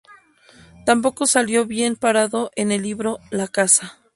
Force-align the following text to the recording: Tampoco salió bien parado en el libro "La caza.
Tampoco 0.83 1.27
salió 1.27 1.67
bien 1.67 1.95
parado 1.95 2.49
en 2.55 2.71
el 2.71 2.81
libro 2.81 3.19
"La 3.29 3.47
caza. 3.47 3.99